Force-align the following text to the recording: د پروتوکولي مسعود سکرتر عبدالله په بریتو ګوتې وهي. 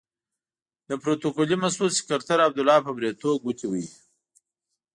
د 0.89 0.91
پروتوکولي 1.01 1.55
مسعود 1.63 1.91
سکرتر 1.99 2.37
عبدالله 2.47 2.79
په 2.85 2.91
بریتو 2.97 3.31
ګوتې 3.43 3.65
وهي. 3.69 3.87